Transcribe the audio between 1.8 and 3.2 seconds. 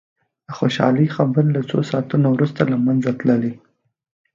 ساعتونو وروسته له منځه